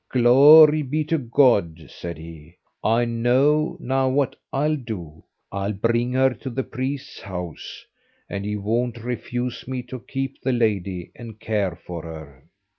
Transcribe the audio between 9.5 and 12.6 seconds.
me to keep the lady and care for her."